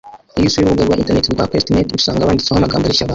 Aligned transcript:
Iyo 0.37 0.47
usuye 0.47 0.63
urubuga 0.65 0.83
rwa 0.85 0.99
Intenet 1.01 1.27
rwa 1.33 1.45
Quest 1.49 1.67
net 1.73 1.87
usanga 1.99 2.27
banditseho 2.27 2.57
amagambo 2.57 2.83
areshya 2.85 3.03
abantu 3.03 3.09